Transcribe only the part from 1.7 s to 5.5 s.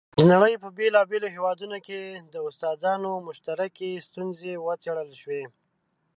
کې د استادانو مشترکې ستونزې وڅېړل شوې.